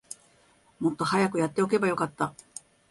[0.79, 2.33] もっと早くやっておけばよかった